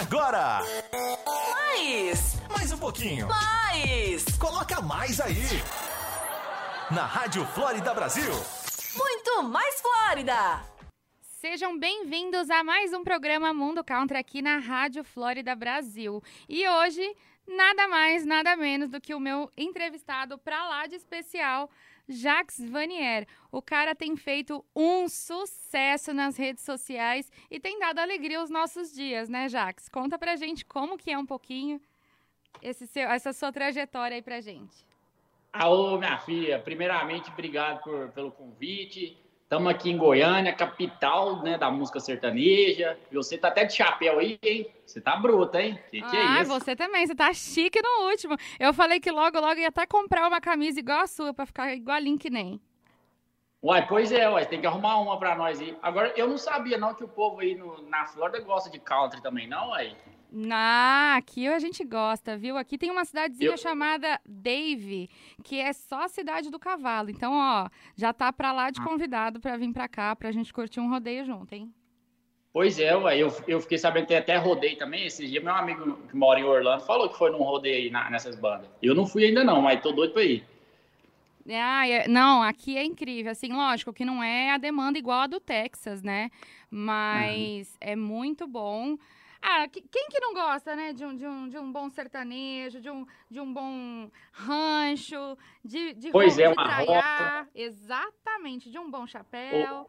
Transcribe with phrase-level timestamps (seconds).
[0.00, 0.60] Agora!
[0.92, 2.36] Mais!
[2.48, 3.26] Mais um pouquinho!
[3.26, 4.24] Mais!
[4.38, 5.42] Coloca mais aí!
[6.88, 8.32] Na Rádio Flórida Brasil!
[8.96, 10.62] Muito mais Flórida!
[11.40, 16.22] Sejam bem-vindos a mais um programa Mundo Country aqui na Rádio Flórida Brasil.
[16.48, 21.68] E hoje, nada mais, nada menos do que o meu entrevistado pra lá de especial,
[22.08, 23.26] Jacques Vanier.
[23.52, 28.92] O cara tem feito um sucesso nas redes sociais e tem dado alegria aos nossos
[28.92, 29.88] dias, né, Jacques?
[29.88, 31.80] Conta pra gente como que é um pouquinho
[32.86, 34.86] seu, essa sua trajetória aí pra gente.
[35.52, 36.58] Alô, minha filha.
[36.58, 39.16] Primeiramente, obrigado por, pelo convite.
[39.48, 42.98] Estamos aqui em Goiânia, capital né, da música sertaneja.
[43.10, 44.70] E você tá até de chapéu aí, hein?
[44.84, 45.80] Você tá bruta, hein?
[45.90, 46.50] Que que ah, é isso?
[46.50, 48.36] você também, você tá chique no último.
[48.60, 51.72] Eu falei que logo, logo ia até comprar uma camisa igual a sua, pra ficar
[51.74, 52.60] igualinho que nem.
[53.62, 55.74] Uai, pois é, uai, tem que arrumar uma pra nós aí.
[55.80, 59.22] Agora, eu não sabia não que o povo aí no- na Flórida gosta de country
[59.22, 59.96] também, não, uai?
[60.30, 62.56] Na, aqui a gente gosta, viu?
[62.58, 65.08] Aqui tem uma cidadezinha Eu- chamada Dave,
[65.42, 67.08] que é só a cidade do cavalo.
[67.10, 68.70] Então, ó, já tá pra lá Ah.
[68.70, 71.72] de convidado pra vir pra cá, pra gente curtir um rodeio junto, hein?
[72.52, 75.06] Pois é, uai, eu, eu fiquei sabendo que tem até rodeio também.
[75.06, 78.10] Esses dias, meu amigo que mora em Orlando falou que foi num rodeio aí na-
[78.10, 78.68] nessas bandas.
[78.82, 80.44] Eu não fui ainda não, mas tô doido pra ir.
[81.50, 83.32] Ah, é- não, aqui é incrível.
[83.32, 86.30] Assim, lógico que não é a demanda igual a do Texas, né?
[86.70, 88.96] Mas é muito bom.
[89.40, 90.92] Ah, que- quem que não gosta, né?
[90.92, 95.94] De um, de um, de um bom sertanejo, de um, de um bom rancho, de,
[95.94, 97.48] de, Pois ro- é, de uma traiar.
[97.54, 99.88] Exatamente, de um bom chapéu.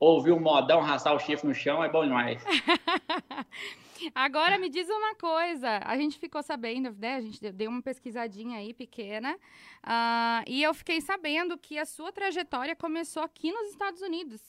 [0.00, 2.42] Ouvir o modão raçar o chifre no chão é bom demais.
[4.14, 7.16] Agora me diz uma coisa, a gente ficou sabendo, né?
[7.16, 9.36] A gente deu- uma pesquisadinha aí pequena,
[9.82, 14.40] ah, e eu fiquei sabendo que a sua trajetória começou aqui nos Estados Unidos.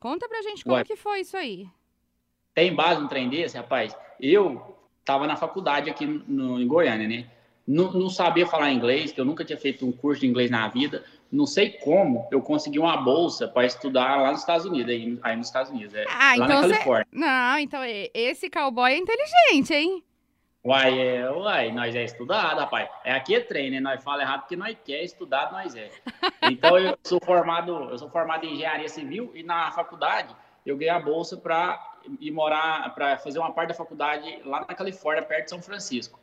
[0.00, 0.84] Conta pra gente como Ué.
[0.84, 1.68] que foi isso aí.
[2.54, 3.96] Tem base um trem desse, rapaz?
[4.20, 7.26] Eu tava na faculdade aqui no, em Goiânia, né?
[7.66, 10.68] Não, não sabia falar inglês, que eu nunca tinha feito um curso de inglês na
[10.68, 11.02] vida.
[11.32, 15.34] Não sei como eu consegui uma bolsa para estudar lá nos Estados Unidos, aí, aí
[15.36, 17.06] nos Estados Unidos, é, Ah, lá então na você- Califórnia.
[17.10, 17.80] Não, então
[18.14, 20.04] esse cowboy é inteligente, hein?
[20.62, 22.88] Uai, é, uai, nós é estudado, rapaz.
[23.04, 23.80] É aqui é trem, né?
[23.80, 25.90] Nós fala errado porque nós quer, estudado nós é.
[26.50, 30.34] Então eu sou formado, eu sou formado em engenharia civil e na faculdade
[30.64, 31.78] eu ganhei a bolsa para
[32.20, 36.18] ir morar, para fazer uma parte da faculdade lá na Califórnia, perto de São Francisco.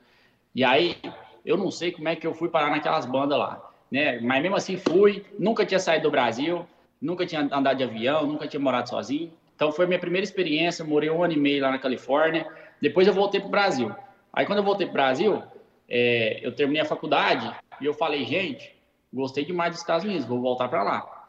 [0.53, 0.97] E aí
[1.45, 4.19] eu não sei como é que eu fui parar naquelas bandas lá, né?
[4.19, 6.65] Mas mesmo assim fui, nunca tinha saído do Brasil,
[7.01, 9.31] nunca tinha andado de avião, nunca tinha morado sozinho.
[9.55, 12.47] Então foi minha primeira experiência, morei um ano e meio lá na Califórnia.
[12.81, 13.95] Depois eu voltei para o Brasil.
[14.33, 15.43] Aí quando eu voltei para o Brasil,
[15.89, 18.75] é, eu terminei a faculdade e eu falei, gente,
[19.13, 21.27] gostei demais dos Estados Unidos, vou voltar para lá.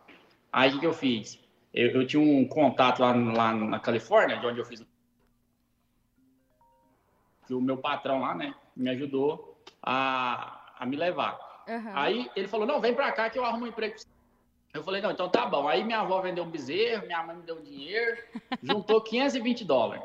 [0.52, 1.41] Aí o que eu fiz?
[1.72, 4.84] Eu, eu tinha um contato lá, lá na Califórnia, de onde eu fiz.
[7.47, 11.38] Que o meu patrão lá, né, me ajudou a, a me levar.
[11.69, 11.93] Aham.
[11.94, 13.94] Aí ele falou: não, vem pra cá que eu arrumo um emprego.
[13.94, 14.06] pra você."
[14.75, 15.66] Eu falei: não, então tá bom.
[15.69, 18.16] Aí minha avó vendeu um bezerro, minha mãe me deu dinheiro,
[18.62, 20.05] juntou 520 dólares.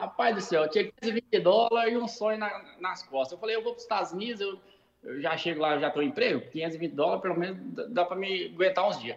[0.00, 3.32] Rapaz do céu, eu tinha 520 dólares e um sonho na- nas costas.
[3.32, 4.60] Eu falei: eu vou para os Estados Unidos, eu,
[5.02, 8.16] eu já chego lá, já tô em emprego, 520 dólares, pelo menos dá- dá para
[8.16, 9.16] me aguentar uns dias.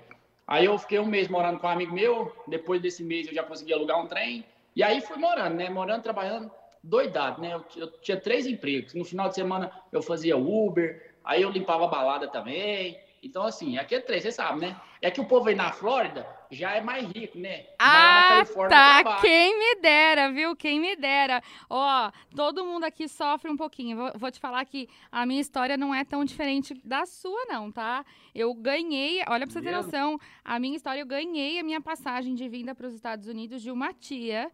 [0.51, 3.41] Aí eu fiquei um mês morando com um amigo meu, depois desse mês eu já
[3.41, 4.43] consegui alugar um trem,
[4.75, 5.69] e aí fui morando, né?
[5.69, 6.51] Morando, trabalhando,
[6.83, 7.53] doidado, né?
[7.53, 8.93] Eu, eu tinha três empregos.
[8.93, 12.99] No final de semana eu fazia Uber, aí eu limpava a balada também.
[13.23, 14.75] Então, assim, aqui é três, você sabe, né?
[15.01, 17.65] É que o povo aí na Flórida já é mais rico, né?
[17.79, 19.21] Ah, tá.
[19.21, 20.55] Quem me dera, viu?
[20.55, 21.41] Quem me dera.
[21.69, 23.97] Ó, todo mundo aqui sofre um pouquinho.
[23.97, 27.71] Vou, vou te falar que a minha história não é tão diferente da sua, não,
[27.71, 28.05] tá?
[28.35, 32.35] Eu ganhei, olha pra você ter noção, a minha história, eu ganhei a minha passagem
[32.35, 34.51] de vinda para os Estados Unidos de uma tia.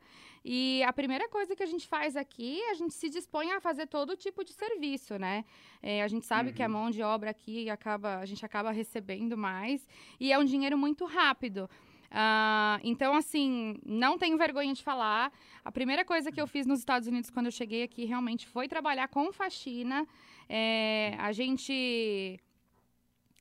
[0.50, 3.86] E a primeira coisa que a gente faz aqui, a gente se dispõe a fazer
[3.88, 5.44] todo tipo de serviço, né?
[5.84, 9.38] É, a gente sabe que a mão de obra aqui acaba, a gente acaba recebendo
[9.38, 9.86] mais
[10.19, 11.69] e é um dinheiro muito rápido.
[12.12, 15.31] Ah, então, assim, não tenho vergonha de falar.
[15.63, 18.68] A primeira coisa que eu fiz nos Estados Unidos quando eu cheguei aqui realmente foi
[18.68, 20.07] trabalhar com faxina.
[20.48, 22.39] É, a gente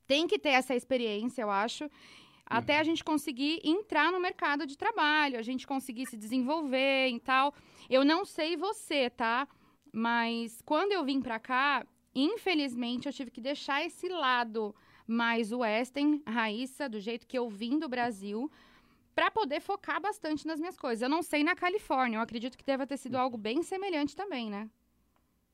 [0.07, 1.91] tem que ter essa experiência, eu acho.
[2.49, 7.19] Até a gente conseguir entrar no mercado de trabalho, a gente conseguir se desenvolver e
[7.19, 7.53] tal.
[7.91, 9.49] Eu não sei você, tá?
[9.93, 11.85] Mas quando eu vim pra cá,
[12.15, 14.75] infelizmente eu tive que deixar esse lado
[15.07, 18.51] mais western, Raíssa, do jeito que eu vim do Brasil,
[19.15, 21.03] para poder focar bastante nas minhas coisas.
[21.03, 24.51] Eu não sei na Califórnia, eu acredito que deva ter sido algo bem semelhante também,
[24.51, 24.69] né?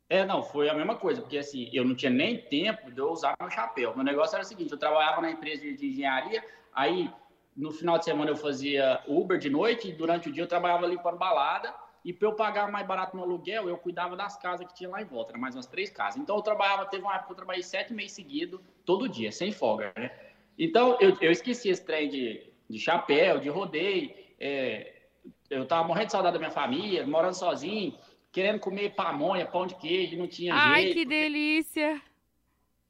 [0.08, 3.10] É, não, foi a mesma coisa, porque assim, eu não tinha nem tempo de eu
[3.10, 3.94] usar meu chapéu.
[3.94, 6.44] Meu negócio era o seguinte, eu trabalhava na empresa de, de engenharia,
[6.74, 7.10] aí
[7.56, 10.86] no final de semana eu fazia Uber de noite, e durante o dia eu trabalhava
[10.86, 14.74] limpando balada, E para eu pagar mais barato no aluguel, eu cuidava das casas que
[14.74, 16.20] tinha lá em volta, era mais umas três casas.
[16.20, 19.52] Então eu trabalhava, teve uma época que eu trabalhei sete meses seguidos, todo dia, sem
[19.52, 20.10] folga, né?
[20.58, 24.12] Então eu, eu esqueci esse trem de, de chapéu, de rodeio.
[24.38, 25.02] É,
[25.48, 27.96] eu tava morrendo de saudade da minha família, morando sozinho,
[28.32, 30.94] querendo comer pamonha, pão de queijo, não tinha Ai, jeito.
[30.94, 32.02] que delícia!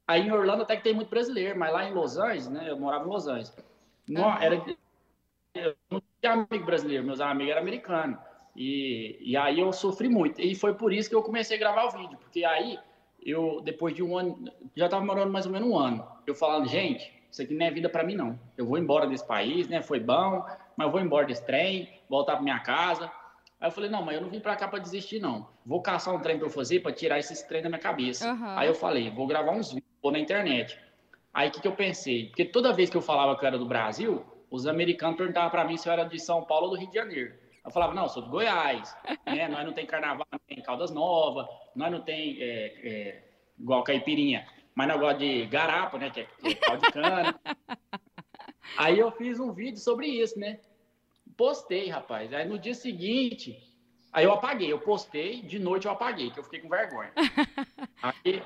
[0.07, 2.69] Aí em Orlando até que tem muito brasileiro, mas lá em Los Angeles, né?
[2.69, 3.55] Eu morava em Los Angeles.
[4.09, 4.55] Não, era,
[5.53, 8.19] eu não tinha amigo brasileiro, meus amigos eram americanos.
[8.55, 10.39] E, e aí eu sofri muito.
[10.39, 12.77] E foi por isso que eu comecei a gravar o vídeo, porque aí
[13.25, 16.67] eu, depois de um ano, já estava morando mais ou menos um ano, eu falando,
[16.67, 18.39] gente, isso aqui não é vida para mim, não.
[18.57, 19.81] Eu vou embora desse país, né?
[19.81, 20.45] Foi bom,
[20.77, 23.11] mas eu vou embora desse trem, voltar para minha casa.
[23.59, 25.47] Aí eu falei, não, mas eu não vim para cá para desistir, não.
[25.65, 28.29] Vou caçar um trem para eu fazer para tirar esses trem da minha cabeça.
[28.29, 28.55] Aham.
[28.57, 30.77] Aí eu falei, vou gravar uns vídeos pôr na internet.
[31.33, 32.27] Aí o que, que eu pensei?
[32.27, 35.63] Porque toda vez que eu falava que eu era do Brasil, os americanos perguntavam para
[35.63, 37.33] mim se eu era de São Paulo ou do Rio de Janeiro.
[37.65, 38.95] Eu falava, não, eu sou de Goiás,
[39.25, 39.47] né?
[39.49, 43.23] nós não tem carnaval em Caldas Novas, nós não tem é, é,
[43.57, 44.45] igual caipirinha,
[44.75, 46.09] mas nós gosta de garapa, né?
[46.09, 47.39] Que é, que é caldo de cana.
[48.77, 50.59] Aí eu fiz um vídeo sobre isso, né?
[51.37, 52.33] Postei, rapaz.
[52.33, 53.57] Aí no dia seguinte,
[54.11, 54.71] aí eu apaguei.
[54.71, 57.11] Eu postei, de noite eu apaguei, que eu fiquei com vergonha.
[58.01, 58.41] Aí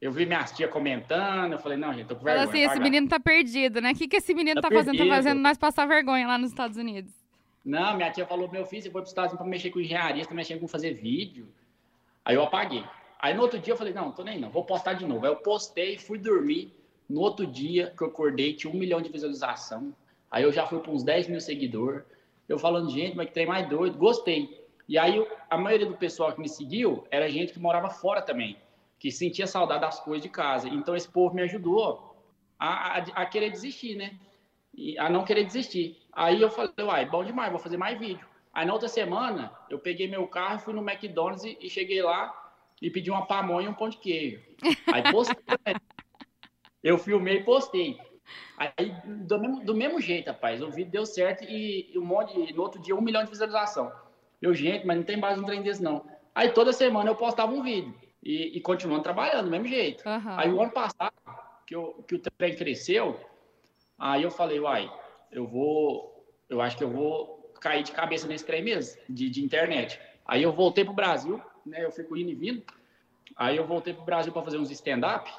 [0.00, 2.66] eu vi minhas tia comentando, eu falei, não, gente, tô com Fala vergonha.
[2.66, 3.92] assim, esse menino tá perdido, né?
[3.92, 4.98] O que, que esse menino tá, Tá fazendo?
[4.98, 7.25] Tá fazendo nós passar vergonha lá nos Estados Unidos.
[7.66, 9.80] Não, minha tia falou, meu filho, você foi para os Estados Unidos para mexer com
[9.80, 11.48] engenharia, você tá mexendo com fazer vídeo.
[12.24, 12.84] Aí eu apaguei.
[13.18, 15.26] Aí no outro dia eu falei, não, tô nem não, vou postar de novo.
[15.26, 16.72] Aí eu postei, fui dormir.
[17.08, 19.92] No outro dia que eu acordei, tinha um milhão de visualização.
[20.30, 22.04] Aí eu já fui para uns 10 mil seguidores.
[22.48, 24.64] Eu falando, gente, mas que trem mais doido, gostei.
[24.88, 28.56] E aí a maioria do pessoal que me seguiu era gente que morava fora também,
[29.00, 30.68] que sentia saudade das coisas de casa.
[30.68, 32.14] Então esse povo me ajudou
[32.60, 34.16] a, a, a querer desistir, né?
[34.76, 35.96] E a não querer desistir.
[36.12, 38.26] Aí eu falei, uai, bom demais, vou fazer mais vídeo.
[38.52, 42.32] Aí na outra semana, eu peguei meu carro, fui no McDonald's e, e cheguei lá
[42.80, 44.40] e pedi uma pamonha e um pão de queijo.
[44.92, 45.36] Aí postei.
[45.66, 45.74] né?
[46.82, 47.98] eu filmei e postei.
[48.56, 52.52] Aí, do mesmo, do mesmo jeito, rapaz, o vídeo deu certo e, e um monte,
[52.52, 53.92] no outro dia, um milhão de visualização.
[54.40, 56.04] Eu, gente, mas não tem base um trem desse, não.
[56.34, 60.06] Aí toda semana eu postava um vídeo e, e continuando trabalhando, do mesmo jeito.
[60.06, 60.36] Aham.
[60.38, 61.12] Aí o ano passado,
[61.66, 63.18] que, eu, que o trem cresceu,
[63.98, 64.90] aí eu falei, uai,
[65.30, 69.44] eu vou, eu acho que eu vou cair de cabeça nesse trem mesmo, de, de
[69.44, 69.98] internet.
[70.24, 72.62] Aí eu voltei pro Brasil, né, eu fico indo e vindo,
[73.36, 75.30] aí eu voltei pro Brasil para fazer uns stand-up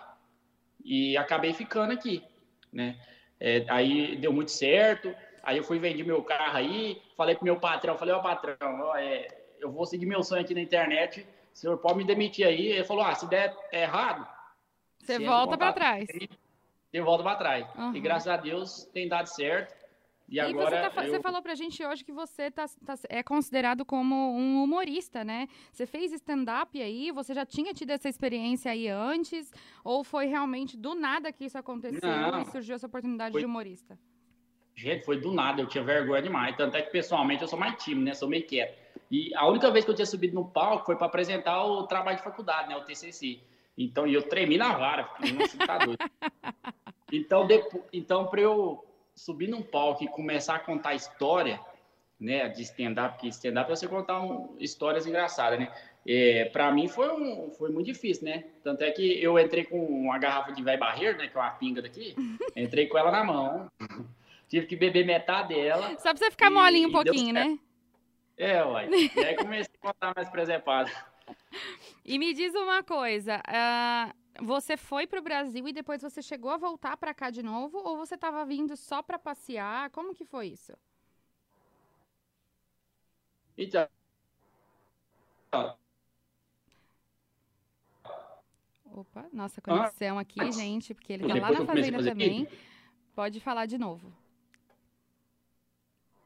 [0.83, 2.23] e acabei ficando aqui,
[2.71, 2.99] né.
[3.39, 5.13] É, aí deu muito certo,
[5.43, 8.95] aí eu fui vender meu carro aí, falei pro meu patrão, falei, ó patrão, ó,
[8.97, 9.27] é,
[9.59, 11.21] eu vou seguir meu sonho aqui na internet,
[11.53, 12.67] o senhor pode me demitir aí?
[12.67, 14.27] Ele falou, ah, se der errado,
[14.99, 16.09] Você volta contar- trás.
[16.93, 17.67] Eu volto para trás.
[17.75, 17.95] Aham.
[17.95, 19.75] E graças a Deus tem dado certo.
[20.29, 21.11] E, E, agora você, tá eu...
[21.13, 25.47] você falou pra gente hoje que você tá, tá- é considerado como um humorista, né?
[25.71, 29.49] Você fez stand-up aí, você já tinha tido essa experiência aí antes?
[29.85, 32.41] Ou foi realmente do nada que isso aconteceu Não.
[32.41, 33.97] e surgiu essa oportunidade Foi- de humorista?
[34.75, 36.55] Gente, foi do nada, eu tinha vergonha demais.
[36.55, 38.13] Tanto é que pessoalmente eu sou mais tímido, né?
[38.13, 38.77] Sou meio quieto.
[39.09, 42.17] E a única vez que eu tinha subido no palco foi para apresentar o trabalho
[42.17, 42.75] de faculdade, né?
[42.75, 43.39] O TCC.
[43.77, 45.99] Então, e eu tremi na vara, fiquei, nossa, tá doido.
[47.11, 47.83] Então, depo...
[47.93, 48.83] então para eu
[49.15, 51.59] subir num palco e começar a contar história,
[52.19, 55.71] né, de stand-up, porque stand-up é você contar um- histórias engraçadas, né?
[56.09, 58.45] É, para mim foi, um, foi muito difícil, né?
[58.63, 61.51] Tanto é que eu entrei com uma garrafa de velho barreiro, né, que é uma
[61.51, 62.15] pinga daqui,
[62.55, 63.69] entrei com ela na mão,
[64.49, 65.89] tive que beber metade dela.
[65.99, 67.59] Só pra você ficar E- molinho um pouquinho, né?
[68.37, 68.89] É, uai.
[69.15, 70.89] E aí comecei a contar mais presepado.
[72.05, 76.57] E me diz uma coisa, ah, você foi pro Brasil e depois você chegou a
[76.57, 77.77] voltar pra cá de novo?
[77.79, 79.89] Ou você tava vindo só pra passear?
[79.91, 80.73] Como que foi isso?
[83.57, 83.87] Então,
[88.97, 90.57] Opa, nossa conexão aqui, antes.
[90.57, 92.45] gente, porque ele tá lá na fazenda também.
[92.45, 92.59] vídeo,
[93.13, 94.11] Pode falar de novo.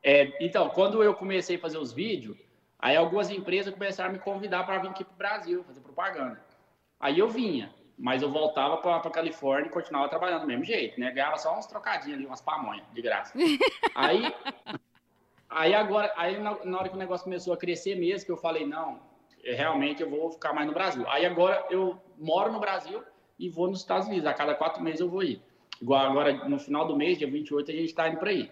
[0.03, 2.38] É, então, quando eu comecei a fazer os vídeos,
[2.81, 6.43] aí algumas empresas começaram a me convidar para vir aqui para o Brasil, fazer propaganda.
[7.00, 11.00] Aí eu vinha, mas eu voltava para a Califórnia e continuava trabalhando do mesmo jeito,
[11.00, 11.11] né?
[11.11, 13.38] Ganhava só uns trocadinhos ali, umas pamonhas, de graça.
[13.93, 14.33] aí,
[15.50, 18.38] aí agora, aí na, na hora que o negócio começou a crescer mesmo, que eu
[18.38, 19.00] falei, não,
[19.43, 21.07] é, realmente eu vou ficar mais no Brasil.
[21.09, 23.03] Aí agora eu moro no Brasil
[23.38, 24.25] e vou nos Estados Unidos.
[24.25, 25.41] A cada quatro meses eu vou ir.
[25.81, 28.51] Igual agora, no final do mês, dia 28, a gente está indo para aí.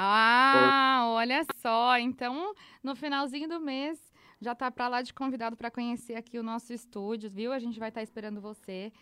[0.00, 1.98] Ah, olha só.
[1.98, 6.42] Então, no finalzinho do mês, já tá pra lá de convidado para conhecer aqui o
[6.42, 7.52] nosso estúdio, viu?
[7.52, 8.92] A gente vai estar esperando você.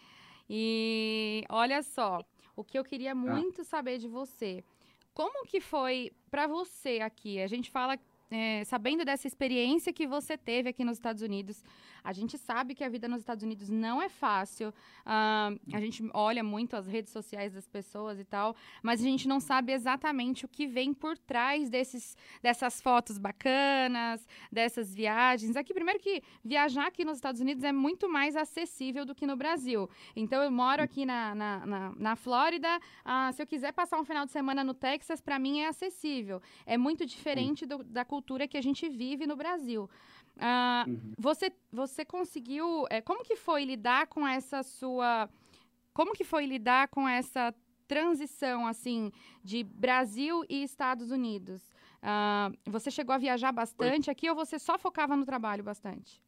[0.49, 2.25] E olha só,
[2.57, 4.65] o que eu queria muito saber de você.
[5.12, 7.43] Como que foi pra você aqui?
[7.43, 7.99] A gente fala
[8.30, 11.62] é, sabendo dessa experiência que você teve aqui nos Estados Unidos,
[12.02, 14.68] a gente sabe que a vida nos Estados Unidos não é fácil.
[14.68, 19.26] Uh, a gente olha muito as redes sociais das pessoas e tal, mas a gente
[19.26, 25.56] não sabe exatamente o que vem por trás desses, dessas fotos bacanas, dessas viagens.
[25.56, 29.37] Aqui, primeiro que viajar aqui nos Estados Unidos é muito mais acessível do que no
[29.37, 29.88] Brasil.
[30.14, 32.78] Então, eu moro aqui na, na, na, na Flórida.
[33.04, 36.40] Uh, se eu quiser passar um final de semana no Texas, para mim é acessível.
[36.64, 38.15] É muito diferente do, da cultura
[38.49, 39.88] que a gente vive no Brasil.
[40.37, 41.12] Uh, uhum.
[41.18, 42.87] você, você conseguiu.
[42.90, 45.28] É, como que foi lidar com essa sua.
[45.94, 47.54] Como que foi lidar com essa
[47.88, 49.11] transição, assim,
[49.42, 51.62] de Brasil e Estados Unidos?
[52.02, 56.23] Uh, você chegou a viajar bastante aqui ou você só focava no trabalho bastante?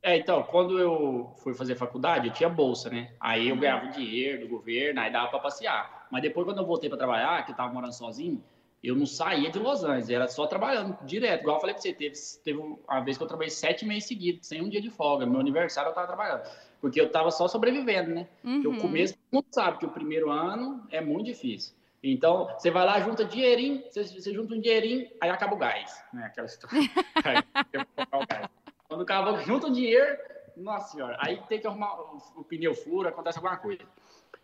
[0.00, 3.12] É, então, quando eu fui fazer faculdade, eu tinha bolsa, né?
[3.18, 3.60] Aí eu uhum.
[3.60, 6.06] ganhava dinheiro do governo, aí dava para passear.
[6.10, 8.42] Mas depois, quando eu voltei para trabalhar, que eu tava morando sozinho,
[8.82, 11.42] eu não saía de Los Angeles, era só trabalhando direto.
[11.42, 14.46] Igual eu falei pra você, teve, teve uma vez que eu trabalhei sete meses seguidos,
[14.46, 15.26] sem um dia de folga.
[15.26, 16.48] Meu aniversário eu tava trabalhando.
[16.80, 18.28] Porque eu tava só sobrevivendo, né?
[18.44, 18.62] Uhum.
[18.62, 21.74] Porque o começo, todo mundo sabe que o primeiro ano é muito difícil.
[22.00, 26.00] Então, você vai lá, junta dinheirinho, você, você junta um dinheirinho, aí acaba o gás,
[26.12, 26.26] né?
[26.26, 26.78] Aquela história.
[28.86, 30.16] Quando acaba, junta um dinheiro,
[30.56, 33.82] nossa senhora, aí tem que arrumar o, o pneu fura, acontece alguma coisa.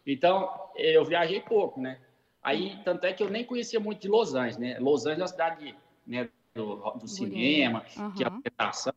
[0.04, 2.00] Então, eu viajei pouco, né?
[2.44, 4.76] Aí, tanto é que eu nem conhecia muito de Los Angeles, né?
[4.78, 8.12] Los Angeles é uma cidade né, do, do cinema, uhum.
[8.12, 8.92] que é apresentação.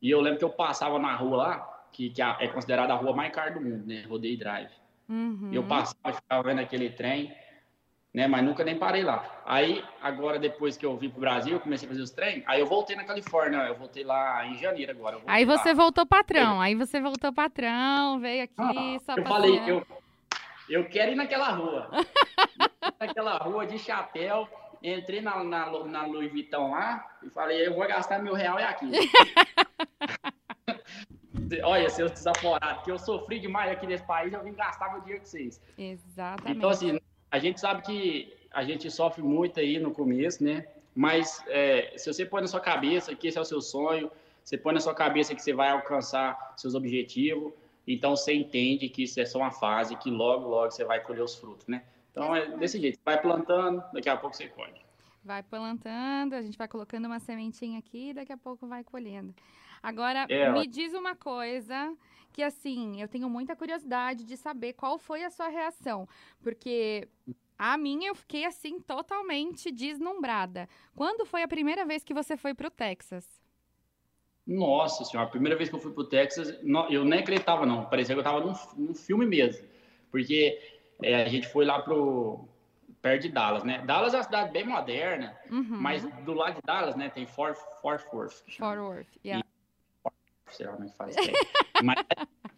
[0.00, 3.12] E eu lembro que eu passava na rua lá, que, que é considerada a rua
[3.12, 4.04] mais cara do mundo, né?
[4.08, 4.70] Rodeio Drive.
[5.08, 5.50] Uhum.
[5.52, 7.34] Eu passava e ficava vendo aquele trem,
[8.14, 8.28] né?
[8.28, 9.42] Mas nunca nem parei lá.
[9.44, 12.60] Aí, agora, depois que eu vim pro Brasil, eu comecei a fazer os trem, aí
[12.60, 15.20] eu voltei na Califórnia, eu voltei lá em janeiro agora.
[15.26, 15.74] Aí você lá.
[15.74, 19.86] voltou patrão, aí você voltou patrão, veio aqui, ah, só Eu falei, eu,
[20.68, 21.90] eu quero ir naquela rua.
[22.98, 24.48] naquela rua de chapéu,
[24.82, 28.90] entrei na, na, na Louis Vuitton lá e falei, eu vou gastar mil reais aqui.
[31.64, 35.20] Olha, seus desaforados, que eu sofri demais aqui nesse país, eu vim gastar meu dinheiro
[35.20, 35.60] com vocês.
[35.76, 36.56] Exatamente.
[36.56, 36.98] Então, assim,
[37.30, 40.66] a gente sabe que a gente sofre muito aí no começo, né?
[40.94, 44.10] Mas é, se você põe na sua cabeça que esse é o seu sonho,
[44.44, 47.52] você põe na sua cabeça que você vai alcançar seus objetivos,
[47.86, 51.22] então você entende que isso é só uma fase, que logo, logo você vai colher
[51.22, 51.82] os frutos, né?
[52.12, 54.80] Então é desse jeito, vai plantando, daqui a pouco você colhe.
[55.24, 59.34] Vai plantando, a gente vai colocando uma sementinha aqui e daqui a pouco vai colhendo.
[59.82, 61.96] Agora, é, me diz uma coisa
[62.32, 66.08] que, assim, eu tenho muita curiosidade de saber qual foi a sua reação.
[66.40, 67.08] Porque
[67.58, 70.68] a minha eu fiquei, assim, totalmente deslumbrada.
[70.94, 73.26] Quando foi a primeira vez que você foi para o Texas?
[74.46, 76.56] Nossa senhora, a primeira vez que eu fui pro Texas,
[76.90, 77.84] eu nem acreditava, não.
[77.86, 79.66] Parecia que eu tava num, num filme mesmo.
[80.10, 80.71] Porque
[81.02, 82.48] é, a gente foi lá pro.
[83.00, 83.82] perto de Dallas, né?
[83.84, 85.66] Dallas é uma cidade bem moderna, uhum.
[85.68, 88.42] mas do lado de Dallas, né, tem Fort, Fort Worth.
[88.56, 89.44] Fort Worth, yeah.
[89.44, 91.16] E, sei lá como é que faz.
[91.82, 91.96] mas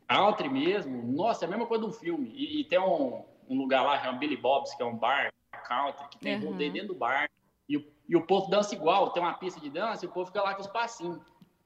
[0.09, 2.31] country mesmo, nossa, é a mesma coisa do filme.
[2.35, 5.33] E, e tem um, um, lugar lá, é um Billy Bob's, que é um bar
[5.67, 6.57] country, que tem uhum.
[6.57, 7.29] dentro do bar.
[7.69, 10.27] E o, e o povo dança igual, tem uma pista de dança e o povo
[10.27, 11.19] fica lá com os passinhos.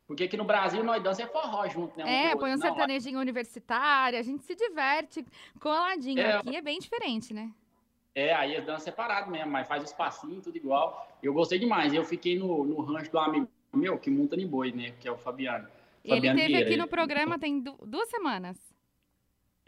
[0.08, 2.04] Porque aqui no Brasil nós dança é forró junto, né?
[2.04, 5.22] Um é, põe um não, sertanejinho universitário, a gente se diverte
[5.60, 6.18] coladinho.
[6.18, 7.52] É, aqui é bem diferente, né?
[8.14, 11.06] É, aí as danças separado mesmo, mas faz os passinhos, tudo igual.
[11.22, 11.92] Eu gostei demais.
[11.92, 14.94] Eu fiquei no, no rancho do amigo meu, que monta em boi, né?
[14.98, 15.68] Que é o Fabiano.
[16.02, 16.66] Fabiano ele teve Vieira.
[16.66, 18.56] aqui no programa tem duas semanas.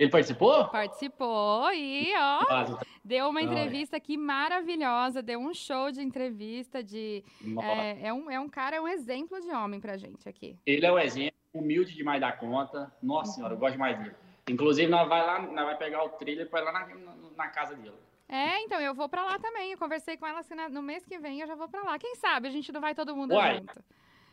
[0.01, 0.67] Ele participou?
[0.69, 7.23] Participou e, ó, deu uma entrevista aqui maravilhosa, deu um show de entrevista de...
[7.63, 10.57] É, é, um, é um cara, é um exemplo de homem pra gente aqui.
[10.65, 12.91] Ele é um exemplo, humilde demais da conta.
[13.03, 13.35] Nossa uhum.
[13.35, 14.15] senhora, eu gosto mais dele.
[14.49, 17.75] Inclusive, nós vai lá, nós vai pegar o trailer para lá na, na, na, casa
[17.75, 17.93] dele.
[18.27, 19.73] É, então, eu vou pra lá também.
[19.73, 21.99] Eu conversei com ela assim, no mês que vem eu já vou pra lá.
[21.99, 23.59] Quem sabe a gente não vai todo mundo Uai.
[23.59, 23.85] junto.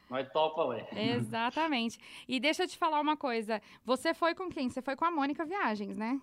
[0.10, 0.88] Nós topa, ué.
[0.96, 2.00] Exatamente.
[2.28, 3.62] E deixa eu te falar uma coisa.
[3.86, 4.70] Você foi com quem?
[4.70, 6.20] Você foi com a Mônica Viagens, né?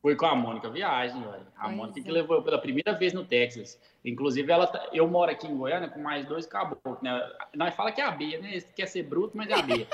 [0.00, 1.46] Foi com a Mônica Viagens, olha.
[1.56, 2.02] A pois Mônica é.
[2.02, 3.78] que levou eu pela primeira vez no Texas.
[4.04, 7.20] Inclusive, ela, tá, eu moro aqui em Goiânia com mais dois caboclos, né?
[7.54, 8.60] Nós fala que é a Bia, né?
[8.74, 9.86] Quer ser bruto, mas é a Bia.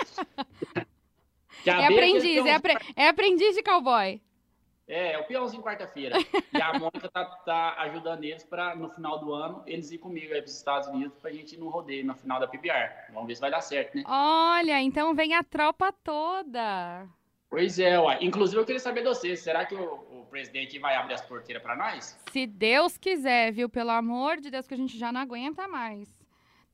[1.66, 2.76] é, é aprendiz, é, apre...
[2.94, 4.20] é aprendiz de cowboy.
[4.86, 6.16] É, é o peãozinho quarta-feira.
[6.52, 10.32] e a Mônica tá, tá ajudando eles para no final do ano eles ir comigo
[10.32, 13.12] aí para os Estados Unidos para a gente ir no rodeio no final da PBR.
[13.12, 14.04] Vamos ver se vai dar certo, né?
[14.06, 17.08] Olha, então vem a tropa toda.
[17.48, 18.18] Pois é, uai.
[18.20, 21.62] Inclusive eu queria saber de vocês, será que o, o presidente vai abrir as porteiras
[21.62, 22.18] para nós?
[22.32, 23.68] Se Deus quiser, viu?
[23.68, 26.08] Pelo amor de Deus, que a gente já não aguenta mais.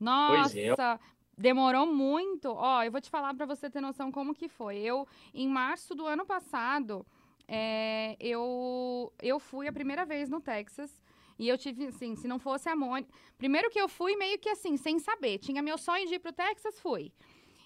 [0.00, 0.98] Nossa, é.
[1.36, 2.50] demorou muito.
[2.50, 4.78] Ó, eu vou te falar para você ter noção como que foi.
[4.78, 7.06] Eu, em março do ano passado,
[7.52, 11.02] é, eu, eu fui a primeira vez no Texas
[11.38, 13.10] E eu tive, assim, se não fosse a Mônica.
[13.38, 15.38] Primeiro que eu fui meio que assim, sem saber.
[15.38, 17.10] Tinha meu sonho de ir pro Texas, fui.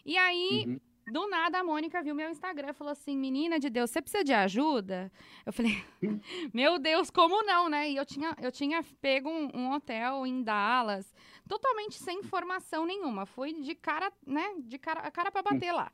[0.06, 0.80] E aí, Uhum.
[1.12, 4.22] do nada, a Mônica viu meu Instagram e falou assim: Menina de Deus, você precisa
[4.24, 5.10] de ajuda?
[5.44, 5.72] Eu falei:
[6.54, 7.90] Meu Deus, como não, né?
[7.90, 11.12] E eu tinha, eu tinha pego um, um hotel em Dallas,
[11.48, 13.26] totalmente sem informação nenhuma.
[13.26, 14.54] Fui de cara, né?
[14.60, 15.90] De cara, a cara pra bater lá.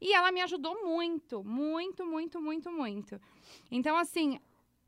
[0.00, 3.20] E ela me ajudou muito, muito, muito, muito, muito.
[3.70, 4.38] Então, assim,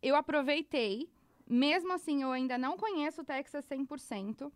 [0.02, 1.08] eu aproveitei.
[1.48, 4.50] Mesmo assim, eu ainda não conheço o Texas 100%.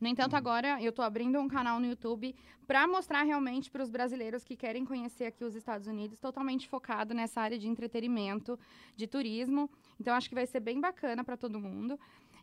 [0.00, 2.34] No entanto, agora eu tô abrindo um canal no YouTube
[2.66, 7.14] para mostrar realmente para os brasileiros que querem conhecer aqui os Estados Unidos, totalmente focado
[7.14, 8.58] nessa área de entretenimento,
[8.96, 9.70] de turismo.
[10.00, 11.98] Então, acho que vai ser bem bacana para todo mundo.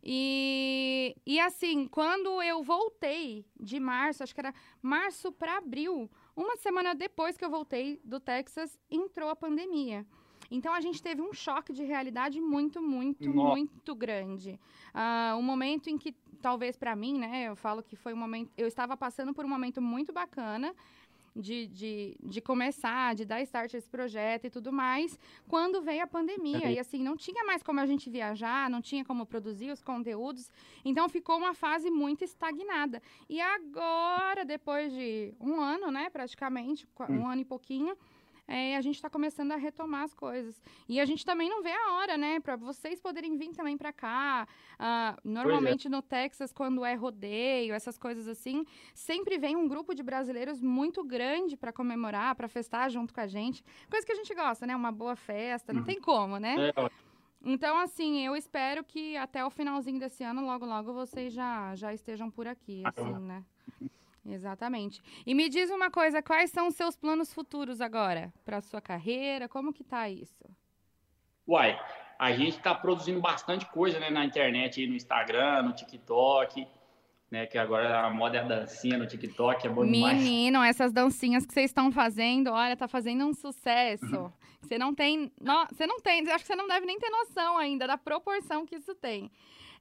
[0.08, 6.56] E, e assim, quando eu voltei de março, acho que era março para abril, uma
[6.58, 10.06] semana depois que eu voltei do Texas, entrou a pandemia.
[10.50, 13.50] Então a gente teve um choque de realidade muito, muito, Nossa.
[13.50, 14.60] muito grande.
[14.94, 18.52] Ah, um momento em que, talvez para mim, né, eu falo que foi um momento.
[18.58, 20.74] Eu estava passando por um momento muito bacana
[21.36, 26.04] de, de, de começar, de dar start a esse projeto e tudo mais, quando veio
[26.04, 26.72] a pandemia.
[26.72, 30.50] E assim, não tinha mais como a gente viajar, não tinha como produzir os conteúdos.
[30.84, 33.02] Então ficou uma fase muito estagnada.
[33.28, 37.98] E agora, depois de um ano, né, praticamente, um ano e pouquinho.
[38.48, 40.62] É, a gente está começando a retomar as coisas.
[40.88, 42.40] E a gente também não vê a hora, né?
[42.40, 44.48] Para vocês poderem vir também para cá.
[44.78, 50.04] Ah, normalmente no Texas, quando é rodeio, essas coisas assim, sempre vem um grupo de
[50.04, 53.64] brasileiros muito grande para comemorar, para festar junto com a gente.
[53.90, 54.76] Coisa que a gente gosta, né?
[54.76, 55.86] Uma boa festa, não Uhum.
[55.86, 56.56] tem como, né?
[56.76, 56.90] É,
[57.48, 61.94] Então, assim, eu espero que até o finalzinho desse ano, logo, logo, vocês já, já
[61.94, 63.44] estejam por aqui, Ah, assim, né?
[64.28, 65.02] Exatamente.
[65.26, 68.34] E me diz uma coisa, quais são os seus planos futuros agora?
[68.44, 70.44] Para sua carreira, como que tá isso?
[71.48, 71.80] Uai,
[72.18, 76.68] a gente está produzindo bastante coisa né, na internet, no Instagram, no TikTok,
[77.30, 77.46] né?
[77.46, 80.18] Que agora a moda é a dancinha no TikTok, é bom demais.
[80.18, 84.32] Menino, essas dancinhas que vocês estão fazendo, olha, tá fazendo um sucesso.
[84.62, 85.32] Você não tem.
[85.40, 88.66] no- Você não tem, acho que você não deve nem ter noção ainda da proporção
[88.66, 89.30] que isso tem.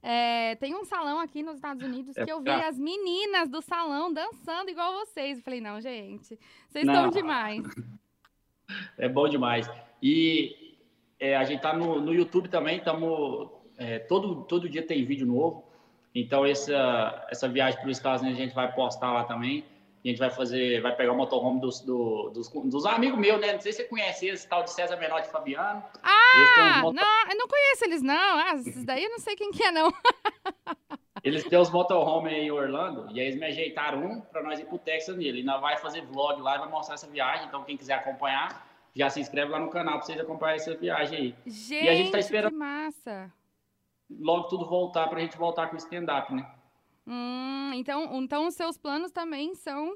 [0.07, 3.49] É, tem um salão aqui nos Estados Unidos É que eu vi pra- as meninas
[3.49, 5.39] do salão dançando igual vocês.
[5.39, 6.37] Eu falei, não, gente,
[6.69, 6.93] vocês Não.
[6.93, 7.63] estão demais.
[8.97, 9.69] É bom demais.
[10.01, 10.75] E
[11.19, 13.49] é, a gente tá no, no YouTube também, estamos.
[14.07, 15.63] todo, todo dia tem vídeo novo.
[16.15, 19.63] Então, essa, essa viagem para os Estados Unidos a gente vai postar lá também.
[20.05, 23.41] E a gente vai fazer, vai pegar o motorhome dos, do- dos, dos amigos meus,
[23.41, 23.53] né?
[23.53, 25.83] Não sei se você conhece esse tal de César Menor de Fabiano.
[26.03, 28.13] Ah, moto- não, eu não conheço eles, não.
[28.37, 29.91] Ah, esses daí eu não sei quem que é, não.
[31.23, 34.59] Eles têm os motorhome aí em Orlando, e aí eles me ajeitaram um para nós
[34.59, 35.39] ir pro Texas nele.
[35.39, 37.47] E nós vai fazer vlog lá e vai mostrar essa viagem.
[37.47, 38.63] Então, quem quiser acompanhar,
[38.95, 41.35] já se inscreve lá no canal para vocês acompanharem essa viagem aí.
[41.47, 43.33] Gente, a gente tá esperando- que massa.
[44.19, 46.45] Logo tudo voltar pra gente voltar com o stand-up, né?
[47.07, 49.95] Hum, então, então os seus planos também são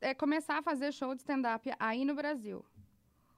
[0.00, 2.64] é, começar a fazer show de stand-up aí no Brasil.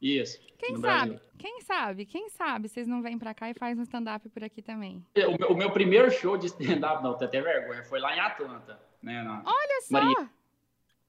[0.00, 0.40] Isso.
[0.58, 1.11] Quem sabe?
[1.11, 1.20] Brasil.
[1.38, 2.06] Quem sabe?
[2.06, 5.04] Quem sabe vocês não vêm pra cá e fazem um stand-up por aqui também?
[5.16, 8.20] O meu, o meu primeiro show de stand-up, não, tem até vergonha, foi lá em
[8.20, 9.22] Atlanta, né?
[9.22, 9.92] na- Olha só!
[9.92, 10.30] Maria.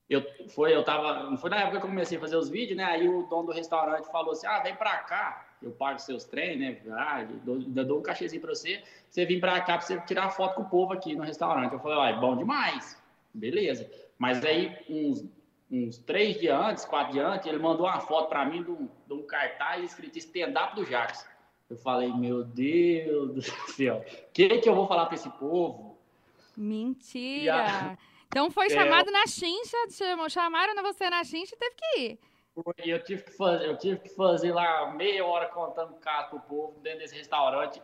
[0.10, 2.78] Eu, foi, eu tava, não foi na época que eu comecei a fazer os vídeos,
[2.78, 2.84] né?
[2.84, 6.58] Aí o dono do restaurante falou assim: ah, vem pra cá, eu pago seus trem,
[6.58, 6.78] né?
[6.92, 10.30] Ah, eu dou, dou um cachezinho pra você, você vir pra cá pra você tirar
[10.30, 11.74] foto com o povo aqui no restaurante.
[11.74, 13.02] Eu falei: ah, bom demais,
[13.34, 13.90] beleza.
[14.18, 15.26] Mas aí, uns,
[15.72, 18.90] uns três dias antes, quatro dias antes, ele mandou uma foto pra mim de um,
[19.08, 21.26] de um cartaz escrito stand-up do Jacques.
[21.70, 25.98] Eu falei: meu Deus do céu, o que, que eu vou falar pra esse povo?
[26.56, 27.98] Mentira!
[28.28, 28.70] Então foi É.
[28.70, 29.78] chamado na chincha,
[30.30, 32.20] chamaram você na chincha e teve que ir.
[32.84, 36.40] E eu tive que fazer, eu tive que fazer lá meia hora contando caso pro
[36.42, 37.82] povo dentro desse restaurante.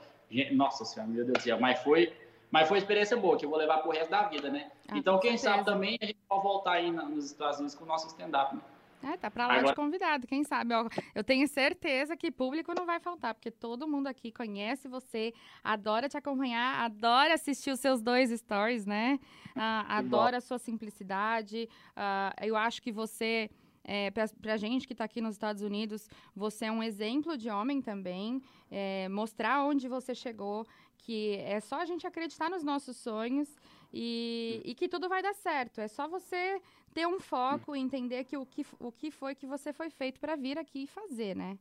[0.51, 2.13] Nossa senhora, meu Deus do céu, mas foi,
[2.51, 4.71] mas foi uma experiência boa que eu vou levar pro resto da vida, né?
[4.87, 5.75] Ah, então, quem sabe certeza.
[5.75, 8.55] também a gente pode voltar aí nos Estados Unidos com o nosso stand-up.
[8.55, 8.61] Né?
[9.01, 10.73] É, tá pra lá de Agora- convidado, quem sabe?
[10.75, 15.33] Ó, eu tenho certeza que público não vai faltar, porque todo mundo aqui conhece você,
[15.63, 19.17] adora te acompanhar, adora assistir os seus dois stories, né?
[19.55, 21.67] Ah, adora a sua simplicidade.
[21.95, 23.49] Ah, eu acho que você,
[23.95, 26.01] é, pra, pra gente que tá aqui nos Estados Unidos,
[26.43, 28.41] você é um exemplo de homem também.
[28.71, 30.57] é, mostrar onde você chegou,
[31.03, 31.17] que
[31.55, 33.49] é só a gente acreditar nos nossos sonhos
[33.91, 35.81] e, e que tudo vai dar certo.
[35.81, 36.61] É só você
[36.93, 40.19] ter um foco e entender que o que, o que foi que você foi feito
[40.19, 41.57] para vir aqui e fazer, né?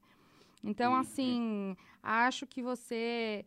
[0.63, 1.01] Então, Uhum.
[1.01, 3.45] assim, acho que você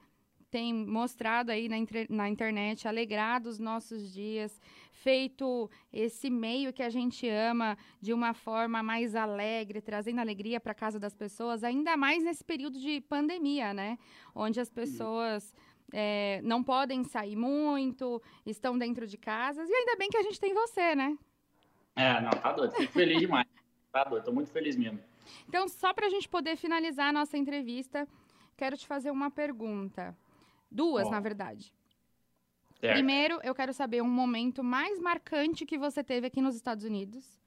[0.51, 1.77] tem mostrado aí na,
[2.09, 4.61] na internet, alegrado os nossos dias,
[4.91, 10.73] feito esse meio que a gente ama de uma forma mais alegre, trazendo alegria para
[10.73, 13.97] casa das pessoas, ainda mais nesse período de pandemia, né?
[14.35, 15.55] Onde as pessoas
[15.93, 19.69] é, não podem sair muito, estão dentro de casas.
[19.69, 21.17] E ainda bem que a gente tem você, né?
[21.95, 22.75] É, não, tá doido.
[22.75, 23.47] Fico feliz demais.
[23.91, 25.01] Tá doido, tô muito feliz mesmo.
[25.49, 28.07] Então, só para a gente poder finalizar a nossa entrevista,
[28.55, 30.15] quero te fazer uma pergunta.
[30.71, 31.73] Duas, na verdade.
[32.79, 32.93] Certo.
[32.93, 37.39] Primeiro, eu quero saber um momento mais marcante que você teve aqui nos Estados Unidos.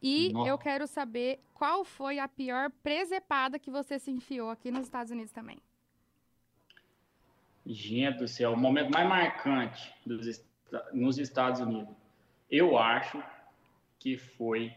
[0.00, 0.48] E Nossa.
[0.48, 5.10] eu quero saber qual foi a pior presepada que você se enfiou aqui nos Estados
[5.10, 5.58] Unidos também.
[7.66, 10.44] Gente do céu, o momento mais marcante dos,
[10.92, 11.94] nos Estados Unidos,
[12.50, 13.22] eu acho
[13.98, 14.74] que foi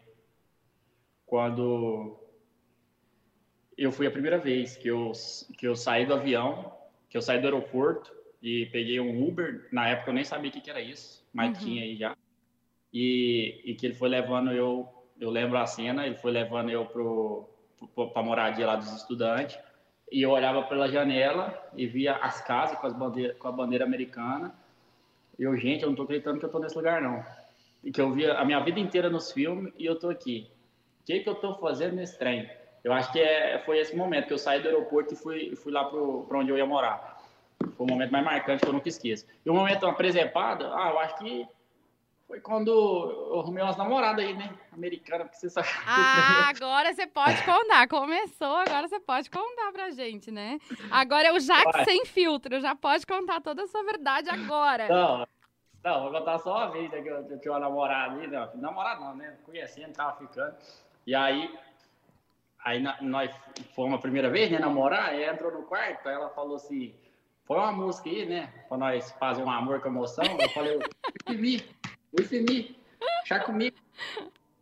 [1.26, 2.18] quando
[3.78, 5.12] eu fui a primeira vez que eu,
[5.58, 6.77] que eu saí do avião,
[7.10, 9.68] que eu saí do aeroporto e peguei um Uber.
[9.72, 11.64] Na época eu nem sabia o que, que era isso, mas Uhum.
[11.64, 12.16] tinha aí já.
[12.94, 14.88] E, e que ele foi levando eu,
[15.20, 17.50] eu lembro a cena, ele foi levando eu pro,
[17.94, 19.58] pro, pra moradia lá dos estudantes.
[20.12, 23.84] E eu olhava pela janela e via as casas com, as bandeira, com a bandeira
[23.86, 24.56] americana.
[25.38, 27.24] E eu, gente, eu não tô acreditando que eu tô nesse lugar, não.
[27.84, 30.50] E que eu via a minha vida inteira nos filmes e eu tô aqui.
[31.02, 32.50] O que que eu tô fazendo nesse trem?
[32.84, 35.72] Eu acho que é, foi esse momento que eu saí do aeroporto e fui, fui
[35.72, 37.18] lá pro, pra onde eu ia morar.
[37.76, 39.26] Foi o momento mais marcante que eu nunca esqueço.
[39.46, 41.48] E o momento, uma presepada, ah, eu acho que
[42.28, 44.54] foi quando eu arrumei umas namoradas aí, né?
[44.74, 45.68] Americana, porque você sabe.
[45.88, 47.88] Ah, agora você pode contar.
[47.88, 50.60] Começou, agora você pode contar pra gente, né?
[50.92, 51.86] Agora é o Jax Vai.
[51.86, 54.90] sem filtro, já pode contar toda a sua verdade agora.
[54.90, 55.28] Não,
[55.84, 58.56] não, vou contar só uma vez né, que eu, eu tinha uma namorada ali, não,
[58.56, 59.38] namorada não, né?
[59.46, 60.54] Conhecendo, tava ficando.
[61.06, 61.58] E aí,
[62.68, 63.32] aí nós
[63.74, 66.94] fomos a primeira vez, né, namorar, aí entrou no quarto, aí ela falou assim,
[67.46, 70.26] põe uma música aí, né, pra nós fazer um amor com emoção.
[70.26, 70.78] Eu falei,
[71.30, 72.78] with me,
[73.26, 73.78] chá comigo.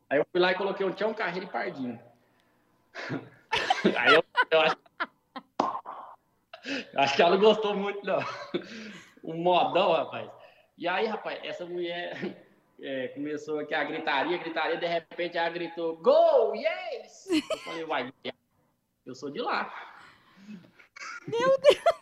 [0.08, 2.00] Aí eu fui lá e coloquei um Tião Carreiro e Pardinho.
[3.98, 4.78] Aí eu, eu acho,
[6.96, 8.20] acho que ela não gostou muito, não.
[9.24, 10.30] Um modão, rapaz.
[10.78, 12.45] E aí, rapaz, essa mulher
[12.82, 17.28] é, começou aqui a gritaria, gritaria, de repente ela gritou, Go, yes!
[17.28, 18.14] Eu falei, vai,
[19.06, 19.72] eu sou de lá.
[21.28, 21.96] Meu Deus!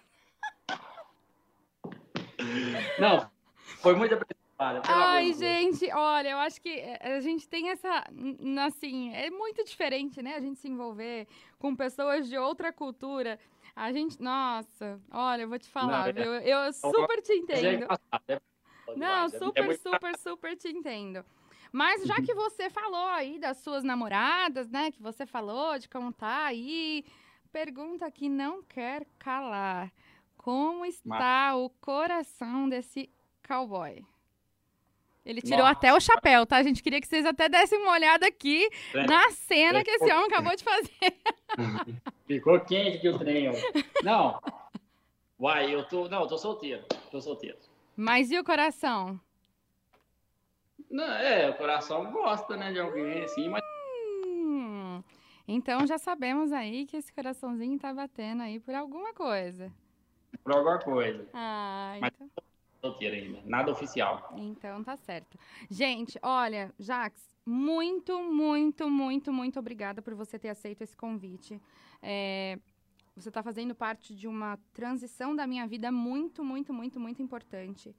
[3.00, 3.32] Não,
[3.82, 4.82] foi muito apresentada.
[4.86, 8.06] Ai, de gente, olha, eu acho que eh, a gente tem essa,
[8.66, 10.36] assim, é muito diferente, né?
[10.36, 11.28] A gente se envolver
[11.60, 13.40] com pessoas de outra cultura.
[13.76, 16.34] A gente, nossa, olha, eu vou te falar, é- viu?
[16.34, 17.88] Eu super te é entendo.
[18.28, 18.40] é
[18.88, 21.24] Não, demais, é- super, super, super te entendo.
[21.72, 22.24] Mas já Uhum.
[22.26, 24.92] que você falou aí das suas namoradas, né?
[24.92, 27.04] Que você falou de contar aí,
[27.52, 29.92] pergunta que não quer calar.
[30.38, 33.10] Como está o coração desse
[33.48, 34.06] cowboy?
[35.26, 35.72] Ele tirou Nossa.
[35.72, 36.58] até o chapéu, tá?
[36.58, 39.08] A gente queria que vocês até dessem uma olhada aqui É.
[39.08, 39.84] na cena É.
[39.84, 40.92] que esse homem acabou de fazer.
[42.28, 43.50] Ficou quente aqui o trem.
[44.04, 44.40] Não.
[45.40, 46.08] Uai, eu tô.
[46.10, 46.84] Não, eu tô solteiro.
[47.10, 47.58] Tô solteiro.
[47.96, 49.20] Mas e o coração?
[50.90, 53.62] Não, é, o coração gosta, né, de alguém assim, mas
[54.26, 55.02] Hum,
[55.48, 59.72] então já sabemos aí que esse coraçãozinho tá batendo aí por alguma coisa.
[60.44, 61.28] por alguma coisa.
[61.34, 62.30] Ah, Mas- então,
[62.82, 63.40] Solteiro ainda.
[63.46, 64.34] Nada oficial.
[64.38, 65.38] então tá certo.
[65.70, 71.62] Gente, olha, Jax, muito, muito, muito, muito obrigada por você ter aceito esse convite.
[72.02, 72.60] É,
[73.16, 77.96] você tá fazendo parte de uma transição da minha vida muito, muito, muito, muito importante.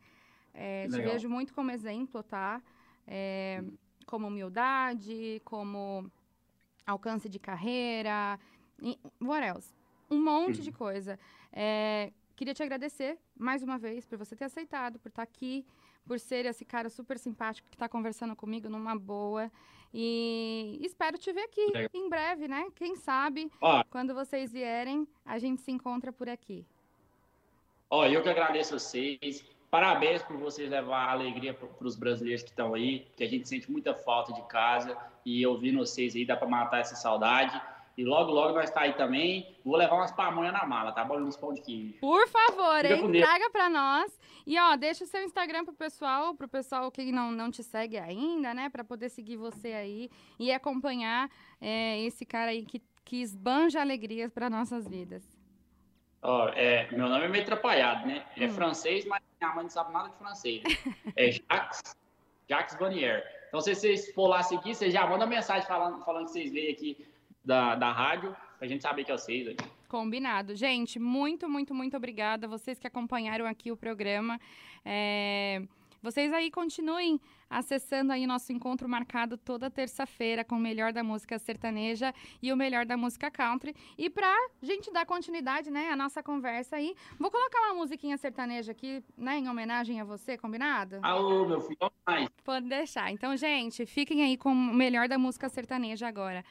[0.53, 2.63] É, te vejo muito como exemplo, tá?
[3.07, 3.63] É,
[4.07, 6.11] como humildade, como
[6.87, 8.39] alcance de carreira,
[8.81, 9.73] e what else?
[10.11, 11.19] Um monte de coisa.
[11.53, 15.65] É, queria te agradecer mais uma vez por você ter aceitado, por estar aqui,
[16.07, 19.51] por ser esse cara super simpático que está conversando comigo numa boa.
[19.93, 21.91] E espero te ver aqui Legal.
[21.95, 22.67] em breve, né?
[22.75, 26.67] Quem sabe, Ó, quando vocês vierem, a gente se encontra por aqui.
[27.91, 29.45] ó, eu que agradeço a vocês.
[29.71, 33.71] Parabéns por vocês levar alegria para os brasileiros que estão aí, que a gente sente
[33.71, 34.97] muita falta de casa.
[35.25, 37.61] E ouvindo vocês aí, dá para matar essa saudade.
[37.97, 39.57] E logo, logo nós tá aí também.
[39.65, 41.19] Vou levar umas pamonhas na mala, tá bom?
[41.21, 41.95] E uns pão de queijo.
[42.01, 43.13] Por favor, Fica hein?
[43.23, 44.19] Traga pra nós.
[44.47, 47.97] E, ó, deixa o seu Instagram pro pessoal, pro pessoal que não, não te segue
[47.97, 48.69] ainda, né?
[48.69, 51.31] Pra poder seguir você aí e acompanhar
[51.61, 55.23] é, esse cara aí que, que esbanja alegrias para nossas vidas.
[56.21, 58.25] Ó, é, meu nome é meio atrapalhado, né?
[58.37, 58.51] É Hum.
[58.51, 60.63] francês, mas minha mãe não sabe nada de francês.
[61.17, 61.97] É Jacques,
[62.49, 63.23] Jacques Vanier.
[63.49, 66.73] Então, se vocês for lá seguir, vocês já mandam mensagem falando, falando que vocês veio
[66.73, 67.07] aqui
[67.45, 69.49] da, da rádio, pra gente saber que é vocês.
[69.49, 69.57] aí.
[69.89, 70.57] Combinado.
[70.57, 72.49] Gente, muito, muito, muito obrigada.
[72.49, 74.41] Vocês que acompanharam aqui o programa.
[74.85, 75.63] É,
[76.03, 81.39] Vocês aí continuem acessando aí nosso encontro marcado toda terça-feira com o melhor da música
[81.39, 83.75] sertaneja e o melhor da música country.
[83.97, 88.73] E pra gente dar continuidade, né, à nossa conversa aí, vou colocar uma musiquinha sertaneja
[88.73, 90.99] aqui, né, em homenagem a você, combinado?
[91.03, 92.29] Alô, meu filho, mais.
[92.43, 93.13] Pode deixar.
[93.13, 96.45] Então, gente, fiquem aí com o melhor da música sertaneja agora.